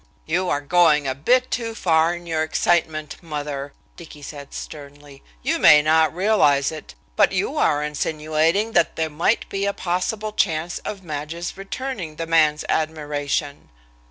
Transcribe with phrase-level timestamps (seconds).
[0.25, 5.21] "You are going a bit too far in your excitement, mother," Dicky said sternly.
[5.43, 10.31] "You may not realize it, but you are insinuating that there might be a possible
[10.31, 13.69] chance of Madge's returning the man's admiration."